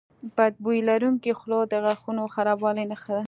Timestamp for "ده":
3.17-3.19